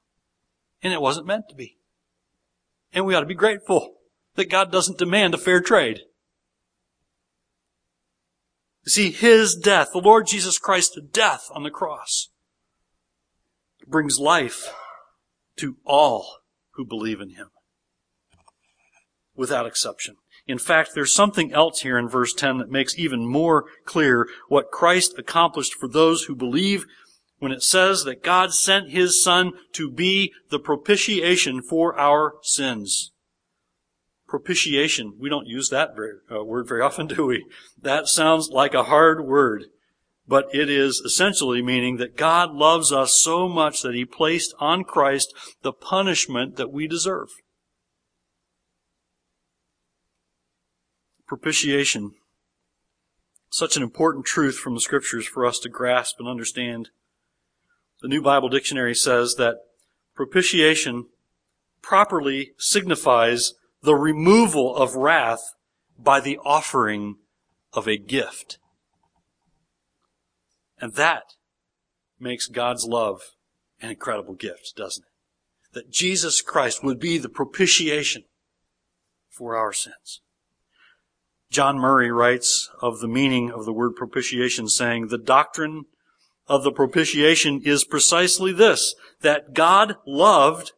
And 0.83 0.93
it 0.93 1.01
wasn't 1.01 1.27
meant 1.27 1.49
to 1.49 1.55
be. 1.55 1.77
And 2.93 3.05
we 3.05 3.15
ought 3.15 3.21
to 3.21 3.25
be 3.25 3.33
grateful 3.33 3.95
that 4.35 4.49
God 4.49 4.71
doesn't 4.71 4.99
demand 4.99 5.33
a 5.33 5.39
fair 5.39 5.59
trade. 5.59 6.01
You 8.85 8.91
see, 8.91 9.11
His 9.11 9.55
death, 9.55 9.89
the 9.91 9.99
Lord 9.99 10.27
Jesus 10.27 10.59
Christ's 10.59 10.99
death 11.11 11.47
on 11.51 11.63
the 11.63 11.71
cross, 11.71 12.29
brings 13.87 14.19
life 14.19 14.73
to 15.57 15.77
all 15.85 16.37
who 16.75 16.85
believe 16.85 17.21
in 17.21 17.31
Him. 17.31 17.47
Without 19.35 19.65
exception. 19.65 20.15
In 20.47 20.57
fact, 20.57 20.91
there's 20.93 21.13
something 21.13 21.53
else 21.53 21.81
here 21.81 21.97
in 21.97 22.09
verse 22.09 22.33
10 22.33 22.57
that 22.57 22.69
makes 22.69 22.97
even 22.97 23.25
more 23.25 23.65
clear 23.85 24.27
what 24.49 24.71
Christ 24.71 25.13
accomplished 25.17 25.73
for 25.73 25.87
those 25.87 26.23
who 26.23 26.35
believe 26.35 26.85
when 27.39 27.51
it 27.51 27.63
says 27.63 28.03
that 28.03 28.23
God 28.23 28.53
sent 28.53 28.91
His 28.91 29.23
Son 29.23 29.53
to 29.73 29.89
be 29.89 30.31
the 30.49 30.59
propitiation 30.59 31.61
for 31.61 31.97
our 31.99 32.35
sins. 32.43 33.11
Propitiation. 34.27 35.17
We 35.19 35.29
don't 35.29 35.47
use 35.47 35.69
that 35.69 35.95
very, 35.95 36.13
uh, 36.31 36.43
word 36.43 36.67
very 36.67 36.81
often, 36.81 37.07
do 37.07 37.25
we? 37.25 37.45
That 37.81 38.07
sounds 38.07 38.49
like 38.49 38.73
a 38.73 38.83
hard 38.83 39.25
word, 39.25 39.65
but 40.27 40.47
it 40.53 40.69
is 40.69 41.01
essentially 41.03 41.61
meaning 41.61 41.97
that 41.97 42.17
God 42.17 42.51
loves 42.51 42.91
us 42.91 43.19
so 43.21 43.49
much 43.49 43.81
that 43.81 43.95
He 43.95 44.05
placed 44.05 44.53
on 44.59 44.83
Christ 44.83 45.33
the 45.61 45.73
punishment 45.73 46.55
that 46.55 46.71
we 46.71 46.87
deserve. 46.87 47.29
Propitiation. 51.27 52.11
Such 53.49 53.75
an 53.75 53.83
important 53.83 54.25
truth 54.25 54.57
from 54.57 54.75
the 54.75 54.81
scriptures 54.81 55.27
for 55.27 55.45
us 55.45 55.59
to 55.59 55.69
grasp 55.69 56.15
and 56.19 56.27
understand. 56.27 56.89
The 58.01 58.07
New 58.07 58.21
Bible 58.21 58.49
Dictionary 58.49 58.95
says 58.95 59.35
that 59.35 59.57
propitiation 60.15 61.07
properly 61.81 62.51
signifies 62.57 63.53
the 63.81 63.95
removal 63.95 64.75
of 64.75 64.95
wrath 64.95 65.55
by 65.97 66.19
the 66.19 66.37
offering 66.43 67.17
of 67.73 67.87
a 67.87 67.97
gift. 67.97 68.57
And 70.81 70.95
that 70.95 71.35
makes 72.19 72.47
God's 72.47 72.85
love 72.85 73.21
an 73.79 73.91
incredible 73.91 74.33
gift, 74.33 74.73
doesn't 74.75 75.03
it? 75.03 75.73
That 75.73 75.91
Jesus 75.91 76.41
Christ 76.41 76.83
would 76.83 76.99
be 76.99 77.17
the 77.17 77.29
propitiation 77.29 78.23
for 79.29 79.55
our 79.55 79.71
sins. 79.71 80.21
John 81.49 81.77
Murray 81.77 82.11
writes 82.11 82.69
of 82.81 82.99
the 82.99 83.07
meaning 83.07 83.51
of 83.51 83.65
the 83.65 83.73
word 83.73 83.95
propitiation 83.95 84.67
saying, 84.67 85.07
the 85.07 85.17
doctrine 85.17 85.85
of 86.47 86.63
the 86.63 86.71
propitiation 86.71 87.61
is 87.63 87.83
precisely 87.83 88.51
this, 88.51 88.95
that 89.21 89.53
God 89.53 89.95
loved 90.05 90.73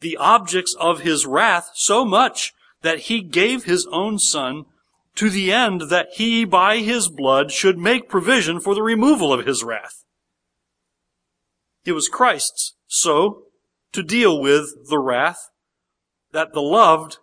the 0.00 0.16
objects 0.16 0.74
of 0.78 1.00
his 1.00 1.24
wrath 1.26 1.70
so 1.74 2.04
much 2.04 2.52
that 2.82 3.00
he 3.00 3.22
gave 3.22 3.64
his 3.64 3.86
own 3.90 4.18
son 4.18 4.66
to 5.16 5.30
the 5.30 5.52
end 5.52 5.82
that 5.88 6.08
he 6.14 6.44
by 6.44 6.78
his 6.78 7.08
blood 7.08 7.50
should 7.50 7.78
make 7.78 8.08
provision 8.08 8.60
for 8.60 8.74
the 8.74 8.82
removal 8.82 9.32
of 9.32 9.46
his 9.46 9.64
wrath. 9.64 10.04
It 11.84 11.92
was 11.92 12.08
Christ's. 12.08 12.74
So, 12.86 13.44
to 13.92 14.02
deal 14.02 14.40
with 14.40 14.88
the 14.88 14.98
wrath, 14.98 15.50
that 16.32 16.52
the 16.52 16.62
loved 16.62 17.18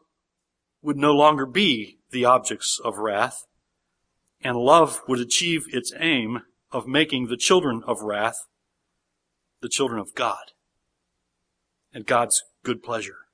would 0.82 0.98
no 0.98 1.14
longer 1.14 1.46
be 1.46 2.00
the 2.12 2.26
objects 2.26 2.80
of 2.84 2.98
wrath, 2.98 3.46
and 4.42 4.58
love 4.58 5.02
would 5.08 5.20
achieve 5.20 5.66
its 5.72 5.94
aim 6.00 6.42
of 6.72 6.88
making 6.88 7.28
the 7.28 7.38
children 7.38 7.84
of 7.86 8.02
wrath 8.02 8.48
the 9.62 9.70
children 9.70 10.00
of 10.00 10.14
God 10.14 10.52
and 11.94 12.06
God's 12.06 12.44
good 12.64 12.84
pleasure. 12.84 13.28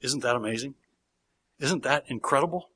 Isn't 0.00 0.22
that 0.22 0.36
amazing? 0.36 0.74
Isn't 1.58 1.82
that 1.82 2.04
incredible? 2.08 2.70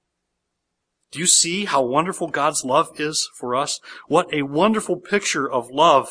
Do 1.10 1.18
you 1.18 1.26
see 1.26 1.64
how 1.64 1.82
wonderful 1.82 2.28
God's 2.28 2.64
love 2.64 3.00
is 3.00 3.30
for 3.34 3.54
us? 3.54 3.80
What 4.08 4.32
a 4.32 4.42
wonderful 4.42 4.96
picture 4.96 5.50
of 5.50 5.70
love. 5.70 6.08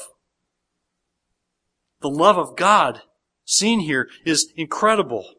The 2.01 2.09
love 2.09 2.37
of 2.37 2.55
God 2.55 3.01
seen 3.45 3.81
here 3.81 4.09
is 4.25 4.51
incredible. 4.55 5.35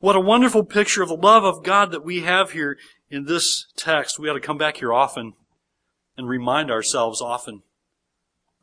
What 0.00 0.16
a 0.16 0.20
wonderful 0.20 0.64
picture 0.64 1.02
of 1.02 1.08
the 1.08 1.16
love 1.16 1.44
of 1.44 1.64
God 1.64 1.92
that 1.92 2.04
we 2.04 2.20
have 2.20 2.52
here 2.52 2.78
in 3.10 3.24
this 3.24 3.66
text. 3.76 4.18
We 4.18 4.28
ought 4.28 4.34
to 4.34 4.40
come 4.40 4.58
back 4.58 4.78
here 4.78 4.92
often 4.92 5.34
and 6.16 6.28
remind 6.28 6.70
ourselves 6.70 7.20
often 7.20 7.62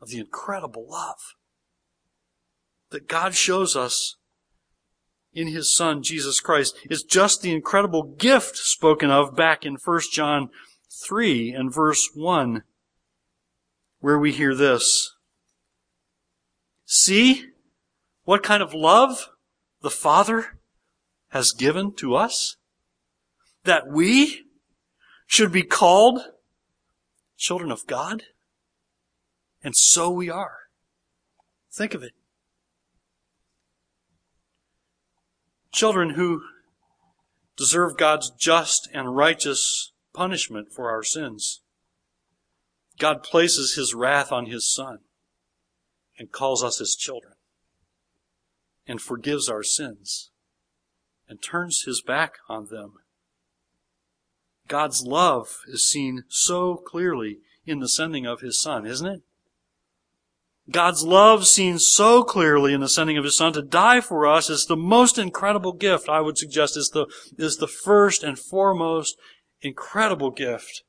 of 0.00 0.08
the 0.08 0.18
incredible 0.18 0.86
love 0.88 1.34
that 2.90 3.08
God 3.08 3.34
shows 3.34 3.76
us 3.76 4.16
in 5.36 5.48
His 5.48 5.72
Son, 5.72 6.02
Jesus 6.02 6.40
Christ, 6.40 6.74
is 6.88 7.02
just 7.02 7.42
the 7.42 7.52
incredible 7.52 8.02
gift 8.02 8.56
spoken 8.56 9.10
of 9.10 9.36
back 9.36 9.66
in 9.66 9.76
1 9.76 10.00
John 10.10 10.48
3 11.06 11.52
and 11.52 11.72
verse 11.72 12.08
1, 12.14 12.62
where 14.00 14.18
we 14.18 14.32
hear 14.32 14.54
this. 14.54 15.14
See 16.86 17.48
what 18.24 18.42
kind 18.42 18.62
of 18.62 18.72
love 18.72 19.28
the 19.82 19.90
Father 19.90 20.58
has 21.28 21.52
given 21.52 21.92
to 21.96 22.16
us? 22.16 22.56
That 23.64 23.88
we 23.88 24.44
should 25.26 25.52
be 25.52 25.62
called 25.62 26.20
children 27.36 27.70
of 27.70 27.86
God? 27.86 28.22
And 29.62 29.76
so 29.76 30.10
we 30.10 30.30
are. 30.30 30.60
Think 31.70 31.92
of 31.92 32.02
it. 32.02 32.12
Children 35.76 36.14
who 36.14 36.40
deserve 37.54 37.98
God's 37.98 38.30
just 38.30 38.88
and 38.94 39.14
righteous 39.14 39.92
punishment 40.14 40.72
for 40.72 40.90
our 40.90 41.02
sins. 41.02 41.60
God 42.98 43.22
places 43.22 43.74
His 43.74 43.92
wrath 43.92 44.32
on 44.32 44.46
His 44.46 44.74
Son 44.74 45.00
and 46.18 46.32
calls 46.32 46.64
us 46.64 46.78
His 46.78 46.96
children 46.96 47.34
and 48.86 49.02
forgives 49.02 49.50
our 49.50 49.62
sins 49.62 50.30
and 51.28 51.42
turns 51.42 51.82
his 51.82 52.00
back 52.00 52.36
on 52.48 52.68
them. 52.70 52.94
God's 54.68 55.02
love 55.02 55.58
is 55.68 55.86
seen 55.86 56.24
so 56.28 56.76
clearly 56.76 57.40
in 57.66 57.80
the 57.80 57.88
sending 57.88 58.24
of 58.24 58.40
his 58.40 58.58
son, 58.58 58.86
isn't 58.86 59.06
it? 59.06 59.22
God's 60.70 61.04
love 61.04 61.46
seen 61.46 61.78
so 61.78 62.24
clearly 62.24 62.72
in 62.72 62.80
the 62.80 62.88
sending 62.88 63.16
of 63.16 63.24
his 63.24 63.36
son 63.36 63.52
to 63.52 63.62
die 63.62 64.00
for 64.00 64.26
us 64.26 64.50
is 64.50 64.66
the 64.66 64.76
most 64.76 65.16
incredible 65.16 65.72
gift, 65.72 66.08
I 66.08 66.20
would 66.20 66.36
suggest, 66.36 66.76
is 66.76 66.90
the, 66.90 67.06
is 67.38 67.58
the 67.58 67.68
first 67.68 68.24
and 68.24 68.38
foremost 68.38 69.16
incredible 69.62 70.30
gift 70.30 70.82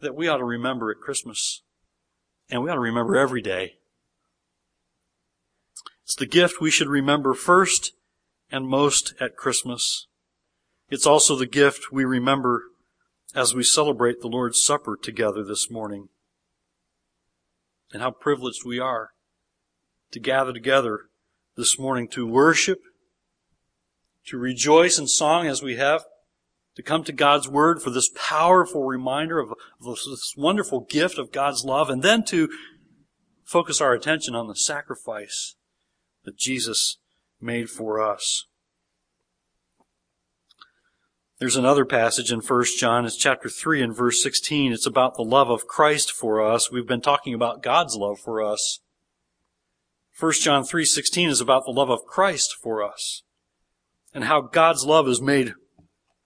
that 0.00 0.16
we 0.16 0.26
ought 0.26 0.38
to 0.38 0.44
remember 0.44 0.90
at 0.90 1.00
Christmas. 1.00 1.62
And 2.50 2.62
we 2.62 2.70
ought 2.70 2.74
to 2.74 2.80
remember 2.80 3.16
every 3.16 3.42
day. 3.42 3.74
It's 6.04 6.14
the 6.14 6.26
gift 6.26 6.60
we 6.60 6.70
should 6.70 6.88
remember 6.88 7.34
first 7.34 7.92
and 8.50 8.68
most 8.68 9.14
at 9.20 9.36
Christmas. 9.36 10.06
It's 10.88 11.06
also 11.06 11.34
the 11.34 11.46
gift 11.46 11.90
we 11.90 12.04
remember 12.04 12.64
as 13.34 13.54
we 13.54 13.64
celebrate 13.64 14.20
the 14.20 14.28
Lord's 14.28 14.62
Supper 14.62 14.96
together 14.96 15.42
this 15.42 15.70
morning. 15.70 16.08
And 17.96 18.02
how 18.02 18.10
privileged 18.10 18.62
we 18.62 18.78
are 18.78 19.12
to 20.10 20.20
gather 20.20 20.52
together 20.52 21.06
this 21.56 21.78
morning 21.78 22.08
to 22.08 22.26
worship, 22.26 22.82
to 24.26 24.36
rejoice 24.36 24.98
in 24.98 25.06
song 25.06 25.46
as 25.46 25.62
we 25.62 25.76
have, 25.76 26.04
to 26.74 26.82
come 26.82 27.04
to 27.04 27.12
God's 27.12 27.48
Word 27.48 27.80
for 27.80 27.88
this 27.88 28.10
powerful 28.14 28.84
reminder 28.84 29.38
of 29.38 29.54
this 29.82 30.34
wonderful 30.36 30.80
gift 30.80 31.16
of 31.16 31.32
God's 31.32 31.64
love, 31.64 31.88
and 31.88 32.02
then 32.02 32.22
to 32.24 32.50
focus 33.44 33.80
our 33.80 33.94
attention 33.94 34.34
on 34.34 34.46
the 34.46 34.56
sacrifice 34.56 35.54
that 36.24 36.36
Jesus 36.36 36.98
made 37.40 37.70
for 37.70 37.98
us. 37.98 38.44
There's 41.38 41.56
another 41.56 41.84
passage 41.84 42.32
in 42.32 42.40
1 42.40 42.64
John, 42.78 43.04
it's 43.04 43.16
chapter 43.16 43.50
3 43.50 43.82
and 43.82 43.94
verse 43.94 44.22
16. 44.22 44.72
It's 44.72 44.86
about 44.86 45.16
the 45.16 45.22
love 45.22 45.50
of 45.50 45.66
Christ 45.66 46.10
for 46.10 46.40
us. 46.40 46.70
We've 46.70 46.86
been 46.86 47.02
talking 47.02 47.34
about 47.34 47.62
God's 47.62 47.94
love 47.94 48.18
for 48.18 48.42
us. 48.42 48.80
1 50.18 50.32
John 50.40 50.64
3:16 50.64 51.28
is 51.28 51.42
about 51.42 51.66
the 51.66 51.72
love 51.72 51.90
of 51.90 52.06
Christ 52.06 52.54
for 52.54 52.82
us 52.82 53.22
and 54.14 54.24
how 54.24 54.40
God's 54.40 54.86
love 54.86 55.06
is 55.08 55.20
made 55.20 55.52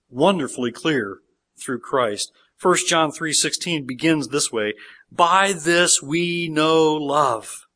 wonderfully 0.09 0.71
clear 0.71 1.19
through 1.61 1.81
Christ. 1.81 2.31
1 2.57 2.87
John 2.87 3.11
3:16 3.11 3.87
begins 3.87 4.29
this 4.29 4.53
way, 4.53 4.75
"By 5.11 5.53
this 5.53 6.01
we 6.01 6.49
know 6.49 6.95
love, 6.95 7.67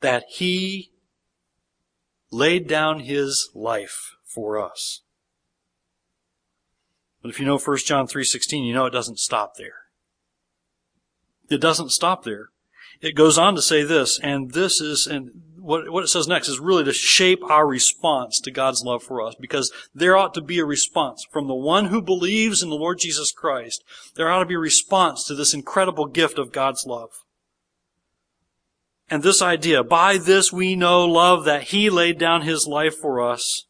that 0.00 0.24
he 0.30 0.92
laid 2.30 2.66
down 2.66 3.00
his 3.00 3.50
life 3.54 4.16
for 4.24 4.58
us. 4.58 5.02
But 7.26 7.34
if 7.34 7.40
you 7.40 7.46
know 7.46 7.58
1 7.58 7.78
John 7.78 8.06
3:16, 8.06 8.64
you 8.64 8.72
know 8.72 8.86
it 8.86 8.92
doesn't 8.92 9.18
stop 9.18 9.56
there. 9.56 9.86
It 11.50 11.60
doesn't 11.60 11.90
stop 11.90 12.22
there. 12.22 12.50
It 13.00 13.16
goes 13.16 13.36
on 13.36 13.56
to 13.56 13.62
say 13.62 13.82
this, 13.82 14.20
and 14.20 14.52
this 14.52 14.80
is, 14.80 15.08
and 15.08 15.32
what, 15.58 15.90
what 15.90 16.04
it 16.04 16.06
says 16.06 16.28
next 16.28 16.48
is 16.48 16.60
really 16.60 16.84
to 16.84 16.92
shape 16.92 17.42
our 17.50 17.66
response 17.66 18.38
to 18.38 18.52
God's 18.52 18.84
love 18.84 19.02
for 19.02 19.20
us, 19.20 19.34
because 19.40 19.72
there 19.92 20.16
ought 20.16 20.34
to 20.34 20.40
be 20.40 20.60
a 20.60 20.64
response 20.64 21.26
from 21.32 21.48
the 21.48 21.54
one 21.56 21.86
who 21.86 22.00
believes 22.00 22.62
in 22.62 22.68
the 22.68 22.76
Lord 22.76 23.00
Jesus 23.00 23.32
Christ. 23.32 23.82
There 24.14 24.30
ought 24.30 24.38
to 24.38 24.46
be 24.46 24.54
a 24.54 24.60
response 24.60 25.24
to 25.24 25.34
this 25.34 25.52
incredible 25.52 26.06
gift 26.06 26.38
of 26.38 26.52
God's 26.52 26.86
love. 26.86 27.10
And 29.10 29.24
this 29.24 29.42
idea, 29.42 29.82
by 29.82 30.16
this 30.16 30.52
we 30.52 30.76
know 30.76 31.04
love 31.04 31.44
that 31.44 31.64
He 31.64 31.90
laid 31.90 32.18
down 32.18 32.42
His 32.42 32.68
life 32.68 32.96
for 32.96 33.20
us. 33.20 33.66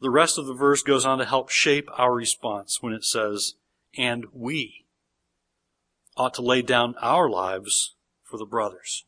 The 0.00 0.10
rest 0.10 0.38
of 0.38 0.46
the 0.46 0.54
verse 0.54 0.82
goes 0.82 1.04
on 1.04 1.18
to 1.18 1.24
help 1.24 1.50
shape 1.50 1.88
our 1.96 2.14
response 2.14 2.78
when 2.80 2.92
it 2.92 3.04
says, 3.04 3.54
and 3.96 4.26
we 4.32 4.86
ought 6.16 6.34
to 6.34 6.42
lay 6.42 6.62
down 6.62 6.94
our 7.00 7.28
lives 7.28 7.94
for 8.22 8.38
the 8.38 8.46
brothers. 8.46 9.04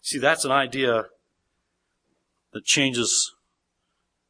See, 0.00 0.18
that's 0.18 0.44
an 0.44 0.52
idea 0.52 1.06
that 2.52 2.64
changes 2.64 3.34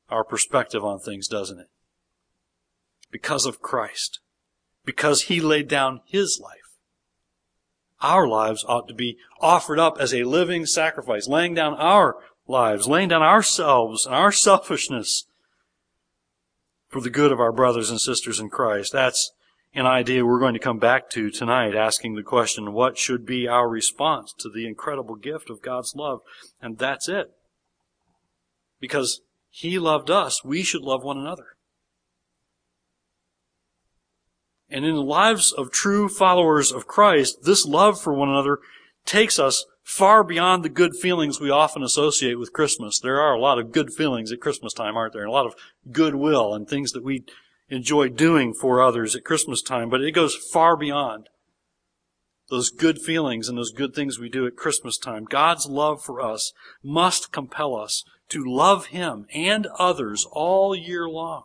our 0.08 0.24
perspective 0.24 0.84
on 0.84 0.98
things, 0.98 1.28
doesn't 1.28 1.58
it? 1.58 1.68
Because 3.10 3.46
of 3.46 3.62
Christ. 3.62 4.20
Because 4.84 5.22
He 5.22 5.40
laid 5.40 5.68
down 5.68 6.00
His 6.06 6.40
life 6.42 6.62
our 8.02 8.26
lives 8.26 8.64
ought 8.68 8.88
to 8.88 8.94
be 8.94 9.16
offered 9.40 9.78
up 9.78 9.96
as 9.98 10.12
a 10.12 10.24
living 10.24 10.66
sacrifice, 10.66 11.28
laying 11.28 11.54
down 11.54 11.74
our 11.74 12.16
lives, 12.52 12.86
laying 12.86 13.08
down 13.08 13.22
ourselves 13.22 14.06
and 14.06 14.14
our 14.14 14.30
selfishness 14.30 15.24
for 16.88 17.00
the 17.00 17.10
good 17.10 17.32
of 17.32 17.40
our 17.40 17.50
brothers 17.50 17.90
and 17.90 18.00
sisters 18.00 18.38
in 18.38 18.50
Christ. 18.50 18.92
That's 18.92 19.32
an 19.74 19.86
idea 19.86 20.24
we're 20.24 20.38
going 20.38 20.54
to 20.54 20.60
come 20.60 20.78
back 20.78 21.08
to 21.10 21.30
tonight, 21.30 21.74
asking 21.74 22.14
the 22.14 22.22
question, 22.22 22.72
what 22.72 22.98
should 22.98 23.24
be 23.24 23.48
our 23.48 23.68
response 23.68 24.34
to 24.38 24.50
the 24.50 24.66
incredible 24.66 25.16
gift 25.16 25.48
of 25.48 25.62
God's 25.62 25.96
love? 25.96 26.20
And 26.60 26.78
that's 26.78 27.08
it. 27.08 27.32
Because 28.78 29.22
He 29.50 29.78
loved 29.78 30.10
us, 30.10 30.44
we 30.44 30.62
should 30.62 30.82
love 30.82 31.02
one 31.02 31.18
another. 31.18 31.56
And 34.68 34.84
in 34.84 34.94
the 34.94 35.02
lives 35.02 35.52
of 35.52 35.70
true 35.70 36.08
followers 36.08 36.72
of 36.72 36.86
Christ, 36.86 37.44
this 37.44 37.66
love 37.66 38.00
for 38.00 38.12
one 38.12 38.28
another 38.28 38.58
takes 39.04 39.38
us 39.38 39.64
far 39.82 40.22
beyond 40.24 40.64
the 40.64 40.68
good 40.68 40.94
feelings 40.94 41.40
we 41.40 41.50
often 41.50 41.82
associate 41.82 42.38
with 42.38 42.52
Christmas. 42.52 42.98
There 43.00 43.20
are 43.20 43.34
a 43.34 43.40
lot 43.40 43.58
of 43.58 43.72
good 43.72 43.92
feelings 43.92 44.32
at 44.32 44.40
Christmas 44.40 44.72
time, 44.72 44.96
aren't 44.96 45.12
there? 45.12 45.22
And 45.22 45.30
a 45.30 45.34
lot 45.34 45.46
of 45.46 45.54
goodwill 45.90 46.54
and 46.54 46.68
things 46.68 46.92
that 46.92 47.04
we 47.04 47.24
enjoy 47.68 48.08
doing 48.08 48.52
for 48.52 48.82
others 48.82 49.16
at 49.16 49.24
Christmas 49.24 49.62
time, 49.62 49.88
but 49.88 50.02
it 50.02 50.12
goes 50.12 50.34
far 50.34 50.76
beyond 50.76 51.28
those 52.50 52.70
good 52.70 53.00
feelings 53.00 53.48
and 53.48 53.56
those 53.56 53.72
good 53.72 53.94
things 53.94 54.18
we 54.18 54.28
do 54.28 54.46
at 54.46 54.56
Christmas 54.56 54.98
time. 54.98 55.24
God's 55.24 55.66
love 55.66 56.02
for 56.02 56.20
us 56.20 56.52
must 56.82 57.32
compel 57.32 57.74
us 57.74 58.04
to 58.28 58.44
love 58.44 58.86
Him 58.86 59.26
and 59.32 59.66
others 59.78 60.26
all 60.30 60.74
year 60.74 61.08
long. 61.08 61.44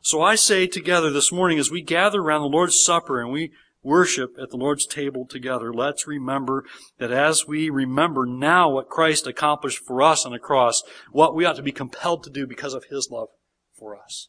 So 0.00 0.22
I 0.22 0.36
say 0.36 0.66
together 0.66 1.10
this 1.10 1.30
morning 1.30 1.58
as 1.58 1.70
we 1.70 1.82
gather 1.82 2.22
around 2.22 2.40
the 2.40 2.48
Lord's 2.48 2.82
Supper 2.82 3.20
and 3.20 3.30
we 3.30 3.52
worship 3.88 4.36
at 4.40 4.50
the 4.50 4.56
Lord's 4.56 4.86
table 4.86 5.26
together, 5.26 5.72
let's 5.72 6.06
remember 6.06 6.64
that 6.98 7.10
as 7.10 7.48
we 7.48 7.70
remember 7.70 8.26
now 8.26 8.70
what 8.70 8.88
Christ 8.88 9.26
accomplished 9.26 9.82
for 9.84 10.02
us 10.02 10.26
on 10.26 10.32
the 10.32 10.38
cross, 10.38 10.82
what 11.10 11.34
we 11.34 11.44
ought 11.44 11.56
to 11.56 11.62
be 11.62 11.72
compelled 11.72 12.22
to 12.24 12.30
do 12.30 12.46
because 12.46 12.74
of 12.74 12.84
His 12.90 13.08
love 13.10 13.28
for 13.76 13.96
us. 13.96 14.28